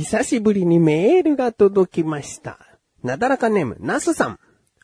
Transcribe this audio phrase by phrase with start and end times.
[0.00, 2.58] 久しぶりにメールが届きました。
[3.02, 4.38] なだらかネーム、ナスさん。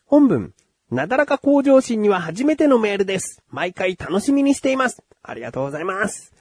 [0.05, 0.53] 本文、
[0.91, 3.41] なだらか向上心には初めてのメールです。
[3.49, 5.01] 毎回楽しみにしています。
[5.23, 6.33] ありがとうございます。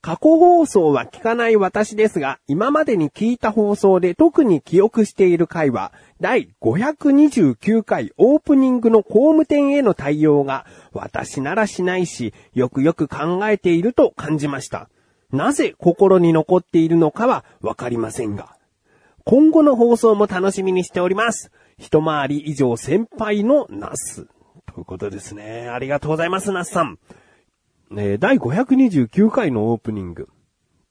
[0.00, 14.88] 過去放送は聞かない私ですが、今までに聞いた放送で特に記憶している回は、第529回オープニングの工務店への対応が、私ならしないし、よくよく考えていると感じました。
[15.32, 18.56] なぜ心に残っているのかはわかりませんが。
[19.24, 21.50] 今後の放送も楽しみにしております。
[21.78, 24.26] 一回り以上先輩のナス。
[24.66, 25.68] ということですね。
[25.68, 26.98] ありがとうございます、ナスさん。
[27.96, 30.28] えー第529回のオープニング。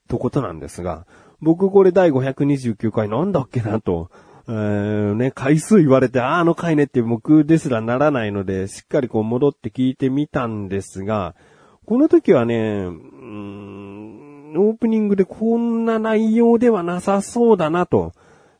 [0.08, 1.06] とことなんですが、
[1.40, 4.10] 僕これ第529回なんだっけなと、
[4.48, 11.34] えーね、回数言われて、ああの回ねって僕ですらならないので、しっかりこう戻って聞いてみたんですが、
[11.84, 14.01] この時はね、うん
[14.60, 18.12] オープニングでこんな内容ではなさそうだなと、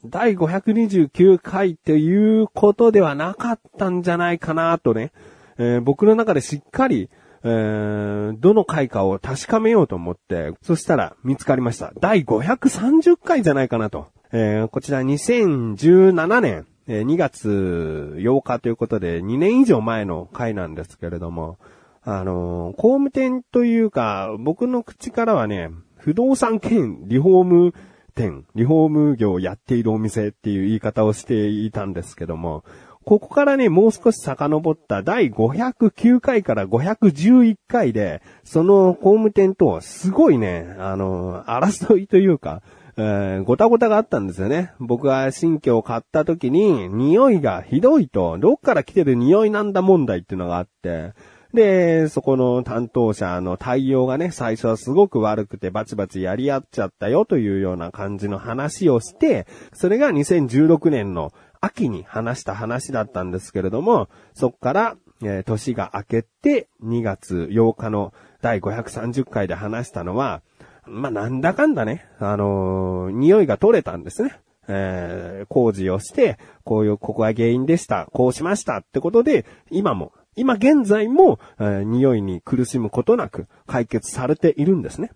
[0.04, 5.12] 第529回ということではなかったんじゃないかなとね、
[5.58, 7.08] えー僕の中でしっかり、
[7.44, 11.92] えーどの回かを確かめようと思って、そしたら見つかりました。
[12.00, 14.08] 第530回じゃないかなと。
[14.32, 21.58] えーこちら2017年、え2月8日ということで2年以上前の回なんですけれども、
[22.04, 27.74] あの工務店というか、僕の口からはね、不動産兼リフォーム
[28.14, 32.64] 店、リフォーム業をやっているお店っていう言い方をしていたんですけども、
[33.04, 42.62] ここからね、もう少し遡った第509回から511回で、その工務店とすごいね、あの、争いというか、
[42.96, 44.72] えーごたごたがあったんですよね。
[44.78, 51.12] 僕が新居を買った時に、匂いがひどいと、どっから来てる匂いなんだ問題っていうのがあって、
[51.54, 70.42] で、そこの担当者の対応がね、最初はすごく悪くてバチバチやり合っちゃったよというような感じの話をして、それが2016年の秋に話した話だったんですけれども、そこから、え年が明けて2月8日の第530回で話したのは、
[70.84, 74.40] まあ、なんだかんだね、あのー匂いが取れたんですね。
[74.68, 85.10] えー工事をして、こういう、ここが原因でした、こうしましたってことで、今も、今現在も、えー匂いに苦しむことなく解決されているんですね。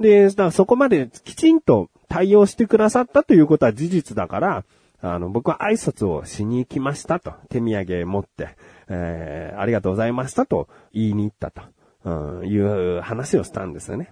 [0.00, 4.64] で、だそこまできちんと対応してくださったということは事実だから、
[5.02, 8.56] あの、僕は挨拶をしに行きましたと、手土産持って、
[8.88, 11.62] えーありがとうございましたと言いに行ったと、
[12.04, 14.10] うんいう話をしたんですよね。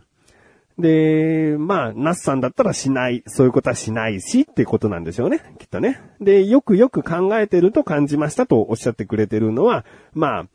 [0.79, 6.01] で、まあ、ナスさんだったらしない、そういうことはしないしってことなんでしょうね、きっとね。
[6.21, 10.47] で、よくよく考えてると感じましたとおっしゃってくれてるのは、まあ、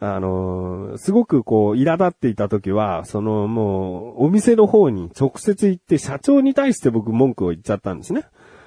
[0.00, 8.24] あのーすごくこう、苛立っていた時は、そのもう、お店の方に直接行って社長に対して僕文句を言っちゃったんですね。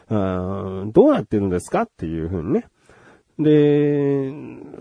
[0.09, 0.15] う
[0.85, 2.67] んどうなってるんですかっていうふうにね。
[3.39, 4.33] で、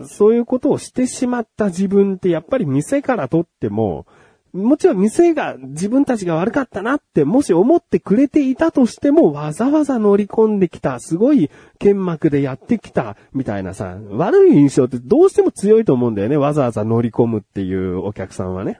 [0.07, 4.07] そういうことをしてしまった自分ってやっぱり店からとっても、
[4.53, 11.49] もちろん店が自分たちが悪かったなってもし思ってくれていたとしてもわざわざ乗り込んできた、すごい
[11.79, 16.37] 剣幕でやってきたみたいなさ、悪い印象ってどうしても強いと思うんだよね。
[16.37, 18.79] わざわざ乗り込むっていうお客さんはね。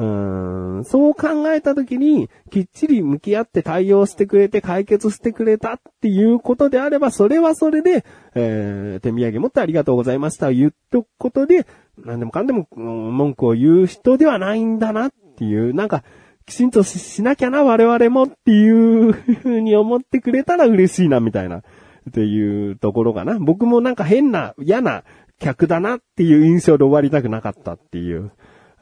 [0.00, 11.66] うんそう考えたときに、きっちり向き合って対応してくれて解決してくれたっていうことであれば、それはそれで、えー手土産持ってありがとうございました言っとくことで、
[11.98, 16.02] 何でもかんでも、文句を言う人ではないんだなっていう、なんか、
[16.46, 21.62] きちんとししなきゃな、我々もっていうふうに思ってくれたら嬉しいな、みたいな、っ
[22.12, 23.38] ていうところかな。
[23.38, 25.04] 僕もなんか変な、嫌な
[25.38, 28.32] 客だなっていう印象で終わりたくなかったっていう。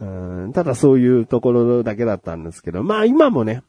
[0.01, 0.05] う
[0.49, 3.63] んただそういうところだけだったんですけど、まあ今もね、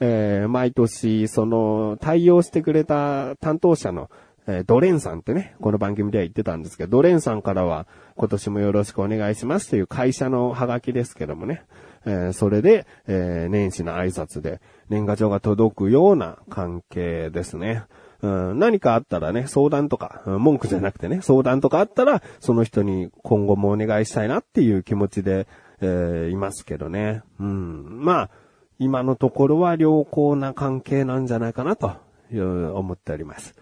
[0.00, 4.10] えー毎年、その、対応してくれた担当者の、
[4.46, 11.62] えードレンさんってね、この番組では言ってたんですけど、ドレンさんからは、今年もよろしくお願いしますという会社のハガキですけどもね、
[12.06, 17.82] えーそれで、えー年始の挨拶で、年賀状が届くような関係ですね。
[18.20, 25.46] うん、何かあったらね、相談とか、文句じゃなくてね、相談とかあったら、その人に今後もお願いしたいなっていう気持ちで、
[25.80, 27.22] えーいますけどね。
[27.38, 28.04] うん。
[28.04, 28.30] まあ、
[28.78, 31.96] 今のところは良好な関係なんじゃないかなと
[32.32, 33.54] いう思っております。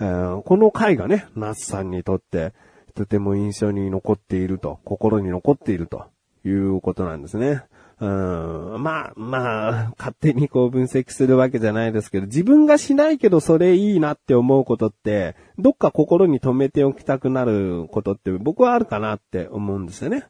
[0.00, 2.52] えーこの回がね、ナスさんにとって、
[2.94, 6.06] とても印象に残っていると、心に残っていると
[6.44, 7.64] いうことなんですね。
[8.00, 20.24] うん、まあ、まあ、勝手にこう分析するわけじゃないですけど、自分がしないけどそれいいなって思うことって、どっか心に留めておきたくなることって僕はあるかなって思うんですよね。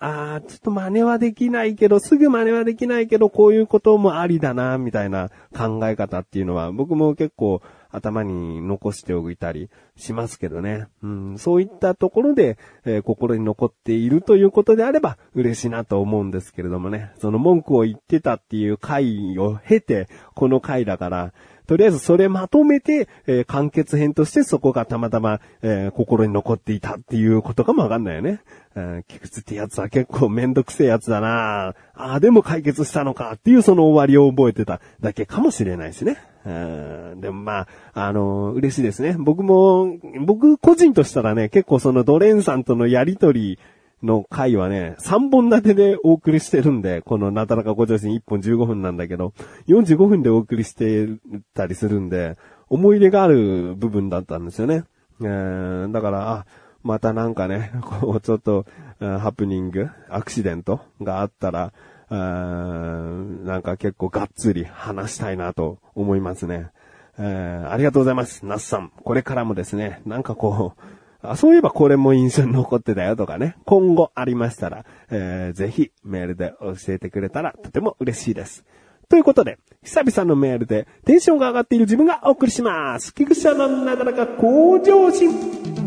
[0.00, 7.60] ああ、ちょっと真似はできないけど、すぐ真似はできないけど、こういうこともありだな、みたいな考え方っていうのは、僕も結構
[7.90, 10.86] 頭に残しておいたりしますけどね。
[11.02, 17.12] うん、そういったところで、えー、心に残っているということであれば嬉しいなと思うんですけれどもね。
[17.18, 21.32] その文句を言ってたっていう回を経て、この回だから、
[21.68, 28.40] とりあえずそれまとめて、えー、完結編としてそこがたまたま、えー、心に残っていたっていうことかもわかんないよね。
[28.74, 36.16] うん、菊池ってやつは結構めんどくせえやつだなああ、でも解決したのかっていうその終わりを覚えてただけかもしれないしね。
[36.46, 39.16] うん、でもまあ、あのー、嬉しいですね。
[39.18, 43.58] 僕も、僕個人としたらね、結構そのドレンさんとのやりとり、
[44.02, 49.32] の回はね、3本立てでお送りしてるんで、このなだらかご上心1本15分なんだけど、
[49.66, 51.08] 45分でお送りして
[51.54, 52.36] たりするんで、
[52.68, 54.84] 思い出がある部分だったんですよね。
[55.20, 56.46] えー、だから、あ、
[56.82, 58.66] またなんかね、こう、ちょっと、
[59.00, 61.72] ハプニング、アクシデントがあったら、
[62.10, 66.70] なんか結構がっつり話したいなと思いますね。
[67.18, 68.46] えー、ありがとうございます。
[68.46, 68.92] ナッさん。
[69.04, 70.82] これからもですね、なんかこう、
[71.20, 78.64] あ、そういえばこれも印象に残ってたよとかね、今後ありましたら、えー、ぜひメールで教えてくれたらとても嬉しいです。
[79.08, 83.14] ということで、久々のメールでテンションが上がっている自分がお送りします。
[83.14, 85.77] 菊池のなかなか向上心。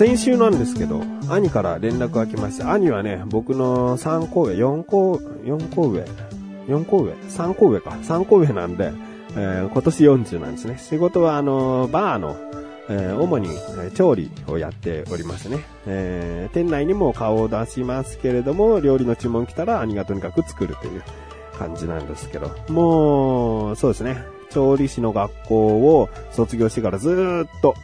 [0.00, 6.06] 先週なんですけど、兄から連絡が来まして、兄はね、僕の3個上、4個、4個上、
[6.68, 7.90] 4個上 ?3 個上か。
[7.90, 8.94] 3個上なんで、
[9.36, 10.78] えー、今年40なんですね。
[10.78, 12.34] 仕事はあの、バーの、
[12.88, 15.58] えー、主に、え調理をやっておりますね。
[15.86, 21.02] えー、店内にも顔を出しますけれども、料理の注文来たら兄がとにかく作るという
[21.58, 24.24] 感じなんですけど、もう、そうですね。
[24.48, 27.74] 調理師の学校を卒業してからずっと、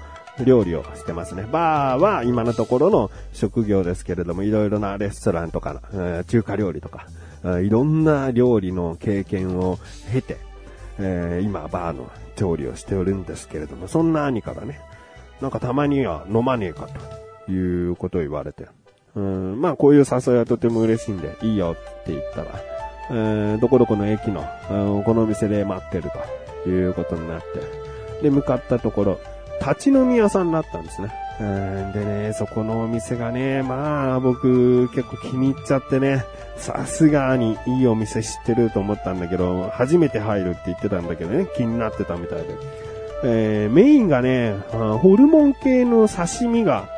[0.44, 1.46] 料理をしてますね。
[1.50, 7.06] バーは今のところの職業ですけれども、いろいろなレストランとか、え、中華料理とか、
[7.62, 9.78] いろんな料理の経験を
[10.12, 10.36] 経て、
[10.98, 14.80] え、今バーの調理をしておるんですけれども、そんな兄からね、
[15.40, 16.88] なんかたまには飲まねえか
[17.46, 18.66] ということを言われて、
[19.14, 22.60] うん、まあこういう誘いはとても嬉しいんで、いいよって言ったら、
[23.10, 24.44] え、どこどこの駅の、
[25.04, 26.10] このお店で待ってる
[26.64, 29.20] ということになって、で、向かったところ、
[29.60, 31.12] 立ち飲み屋さんだったんですね。
[31.38, 36.24] でね、そこのお店がね、まあ僕結構気に入っちゃってね、
[36.56, 42.46] さすがにいいお店知ってると思ったんだけど、初めて入るって言ってたんだけどね、気になってたみたいで。
[43.24, 46.88] えー、メインがね、ホルモン系の刺身が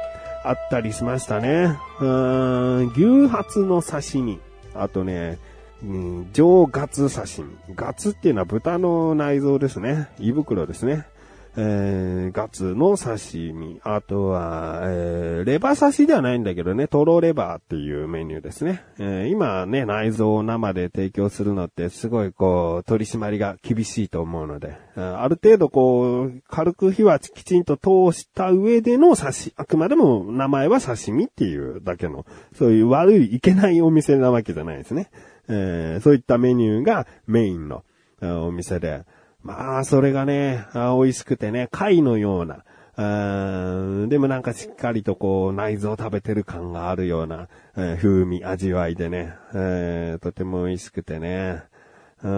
[0.44, 1.76] あったりしましたね。
[1.98, 4.38] 牛ハツの刺身。
[4.74, 5.38] あとね、
[5.82, 7.74] うん、上ガツ刺身。
[7.74, 10.08] ガツっていうのは豚の内臓ですね。
[10.18, 11.06] 胃袋ですね。
[11.56, 18.84] えー、ガツの刺身、あとは、えー、レバ刺しではないんだけどね、トロレバーっていうメニューですね。
[18.98, 35.10] えー、今ね、内臓を生で提供するのってすごいこう、取り締まりが厳しいと思うので、ある程度こう、軽く火はきちんと通した上での刺し、あくまでも名前は刺身っていうだけの、そういう悪い、いけないお店なわけじゃないですね。
[35.48, 37.84] えー、そういったメニューがメインの
[38.20, 39.04] お店で、
[39.48, 42.64] まあ、それがね、美味しくてね、貝のような、
[42.98, 51.62] うんでもなんかしっかりとこう内臓を食べてる感があるような、えー、風味、味わいでね、えー、とても美味しくてね。
[52.20, 52.28] う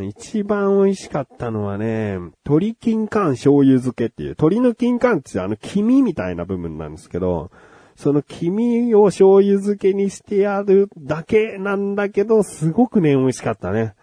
[0.00, 7.50] ん一番美味しかったのはね、鶏金柑醤油漬けっていう、鶏の金柑ってあの黄身みたいな部分なんですけど、
[7.96, 13.94] その黄身を醤油漬けにしてやるだけなんだけど、すごくね、美味しかったね。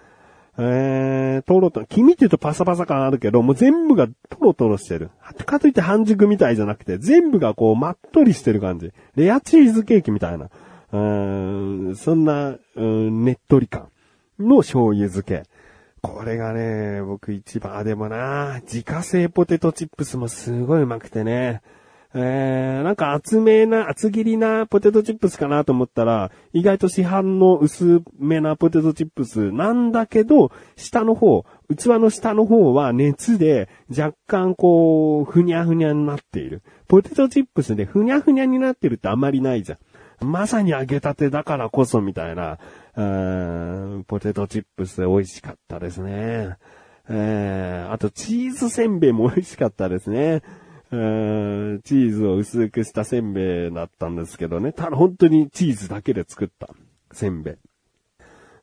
[0.59, 5.11] えー、トロトロ、黄身って言うとパサパサ感あるけど、もう全部がトロトロしてる。
[5.45, 8.91] かといって半熟みたいじゃなくて、全部がこう、まっとりしてる感じ。
[9.15, 10.49] レアチーズケーキみたいな。
[10.91, 13.89] うーん、そんな、うん、ねっとり感
[14.39, 15.43] の醤油漬け。
[16.01, 21.61] これがね、僕一番、あ、でもな、自家製ポテトチップスもすごいうまくてね。
[22.19, 36.63] えー、なんか厚めな、厚切りなポテトチップスかなと思ったら、意外と市販の薄めなポテトチップスなんだけど、下の方、器の下の方は熱で若干こう、ふにゃふにゃになっている。
[36.87, 39.75] ポテトチップスでふにゃふにゃになってるってあまりないじゃ
[40.23, 40.25] ん。
[40.25, 42.57] まさに揚げたてだからこそみたいな、
[44.07, 46.57] ポテトチップス美味しかったですね。
[47.09, 50.41] えー、あとチーズせんべいも美味しかったですね。
[50.89, 54.71] チーズを薄くしたせんべいだったんですけどね。
[54.71, 56.69] ただ本当にチーズだけで作った
[57.11, 57.55] せんべい。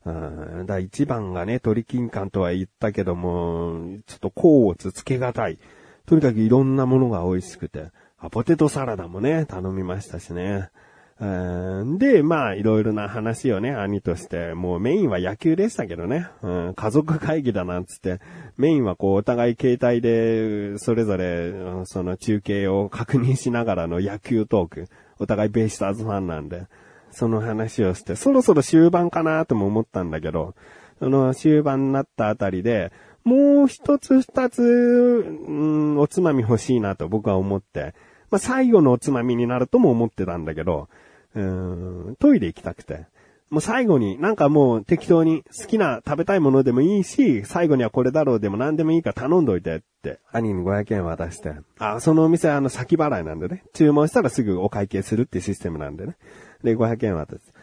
[0.05, 5.57] うんだ一番がね、鳥金柑とは言ったけども、ちょっと甲乙つけがたい。
[6.05, 10.69] とにかくいろんなものが美味しくて、あポテトサラダもね、頼みましたしね。
[11.17, 18.19] で、まあ、いろいろな話をね、兄として、もうメインは野球でしたけどね、うん、家族会議だなんつって、
[18.57, 21.53] メインはこう、お互い携帯で、それぞれ、
[21.85, 26.67] その中継を確認しながらの野球トーク、お互いベイスターズファンなんで、
[27.11, 30.53] その話をして、そろそろ終盤かなとも思ったんだけど、
[30.99, 32.91] その終盤になったあたりで、
[33.23, 37.93] もう一つ二つ、うん、おつまみ欲しいなと僕は思って、
[38.31, 40.89] まあ、最後のおつまみになるとも思ってたんだけど、
[41.35, 43.05] うーん、トイレ行きたくて。
[43.51, 51.53] もう最後に、なんかもう適当に好きな食べたいものでもいいし、最後にはこれだろうでも何でもいいから頼んどいてって、兄に500円渡して。
[51.77, 53.63] あ、そのお店あの先払いなんでね。
[53.73, 56.15] 注文したらすぐお会計するっていうシステムなんでね。
[56.63, 57.54] で、500円渡して。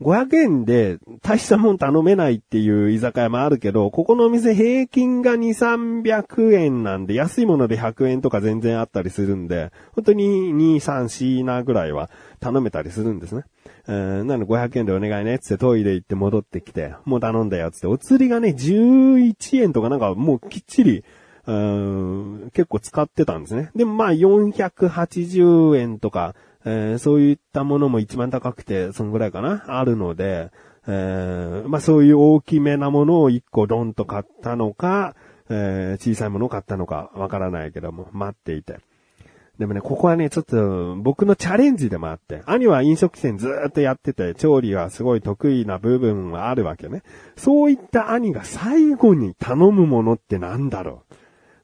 [0.00, 12.08] 500円で大したもん頼めないっていう居酒屋もあるけど、ここのお店平均が2、300円なんで、安いもので100円とか全然あったりするんで、本当に2、3、4なぐらいは
[12.40, 13.44] 頼めたりするんですね。
[13.86, 21.04] なので500円でお願いね、つってトイレ行って戻ってきて、もう頼んだよ、つって、お釣りがね、11円とかなんかもうきっちり、
[21.46, 23.70] 結構使ってたんですね。
[23.74, 29.64] でもまあ480円とか、えー、そういったものも一番高くて、そのぐらいかな？
[29.66, 30.50] あるので、
[30.86, 35.14] えー、まあそういう大きめなものを一個ドンと買ったのか、
[35.48, 38.78] えー、小さいものを買ったのかわからないけども、待っていて。
[39.58, 47.02] でもね、ここはね、ちょっと僕のチャレンジでもあって、兄は飲食店ずっとやってて、調理はすごい得意な部分はあるわけね。
[47.36, 51.14] そういった兄が最後に頼むものってなんだろう？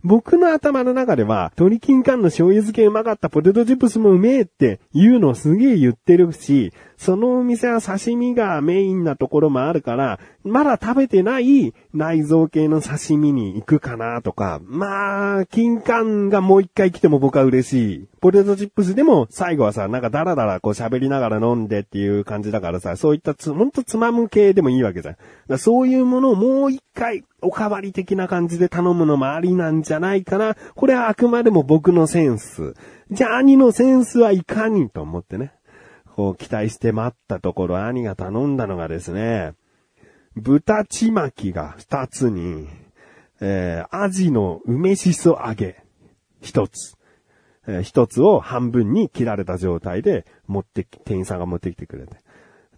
[0.07, 18.09] 僕の頭の中では、鶏金柑の醤油漬けうまかったポテトチップスもうめえって言うのすげえ言ってるし、そのお店は刺身がメインなところもあるから、まだ食べてない内臓系の刺身に行くかなとか、まあ、金柑がもう一回来ても僕は嬉しい。
[18.21, 25.17] ポテトチップスでも最後はさ、なんかダラダラこう喋りながら飲んでっていう感じだからさ、そういったつ、ほんとつまむ系でもいいわけじゃ
[25.53, 25.59] ん。
[25.59, 30.57] そういうものをもう一回、おかわり的な感じで頼むのもありなんじゃないかな。
[30.75, 32.75] これはあくまでも僕のセンス。
[33.11, 35.53] じゃあ兄のセンスはいかにと思ってね。
[36.17, 39.53] こう期待して待ったところ兄が頼んだのがですね、
[40.35, 42.67] 豚ちまきが二つに、
[43.41, 45.83] えー、アジの梅しそ揚げ
[46.41, 46.97] 一つ。
[47.69, 52.17] えー、一つを半分に切られた状態で持ってき、店員さんが持ってきてくれて。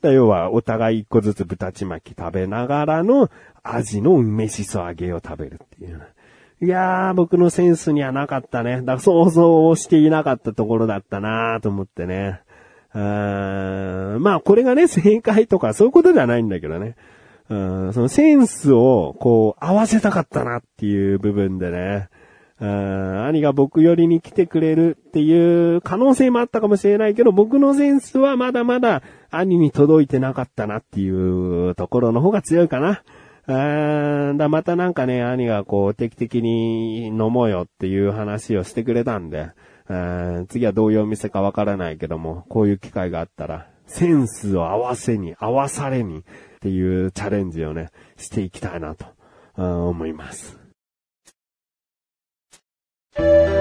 [0.03, 3.31] 要は、お互い一個ずつ豚ちまき食べながらの、
[3.63, 6.01] アジの梅しそ揚げを食べるっていう。
[6.61, 8.81] いやー、僕のセンスにはなかったね。
[8.81, 12.41] だから想像をしていなかったところだったなーと思ってね。
[12.95, 16.97] まあこれがね、正解とかそういうことではないんだけどね。
[17.49, 22.09] うんそのセンスをこう合わせたかったなっていう部分でね。
[22.61, 33.03] 兄が僕寄りに来てくれるっていう可能性もあったかもしれないけど、僕のセンスはまだまだ兄に届いてなかったなっていうところの方が強いかな。
[33.51, 39.51] あだまたなんかね、兄がこう定期的に飲もうよっていう話をしてくれたんで、
[40.49, 46.23] 次はどういうお店かわからないけども、こういう機会があったら、センスを合わせに、合わされにっ
[46.61, 47.89] ていうチャレンジをね、
[48.19, 49.07] していきたいなと、
[49.57, 50.58] 思います。
[53.19, 53.58] Thank you.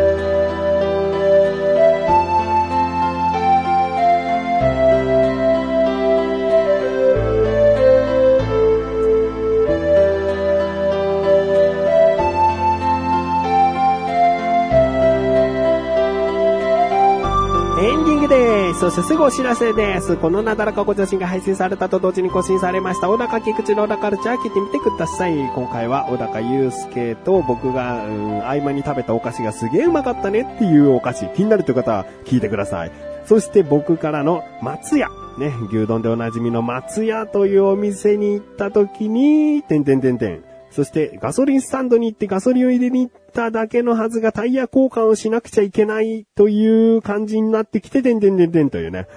[18.28, 20.18] でそしてすぐお知らせです。
[20.18, 25.34] このなだらかご女子が配信されたと同時に更新されました、小高菊池の小高カルチャー聞いてみてください。
[25.34, 32.92] 今回は小高祐介と僕が、うん、合間に食べたお菓子がすげえうまかったねっていうお菓子、気になるという方は聞いてください。
[33.26, 35.10] そして僕からの松屋。
[35.38, 40.44] ね、牛丼でおなじみの松屋というお店に行った時に、てんてんてんてん。
[40.78, 49.08] そしてガソリンスタンドに行ってガソリンを入れに行っただけのはずがタイヤ交換をしなくちゃいけないという感じになってきて、てんてんてんてんというね、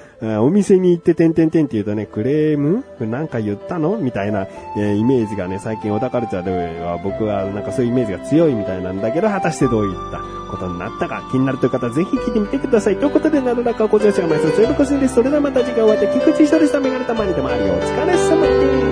[0.40, 4.46] お店に行っててんてんてんって言うとね、クレームなんか言ったのみたいな、
[4.78, 12.96] えイメージがね、最近小田カルチャーでは僕はなんかそういうイメージが強いみたいなんだけど、果たしてどういったことになったか気になるという方はぜひ聞いてみてください。
[12.96, 15.14] ということで、なるだかご乗車が毎週収録するんです。
[15.14, 17.74] それではまた次回お会いで菊池一人したメガネたまにでもあるよ。
[17.74, 18.89] お疲れ様です。